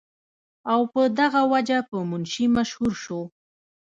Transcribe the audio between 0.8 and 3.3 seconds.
پۀ دغه وجه پۀ منشي مشهور شو۔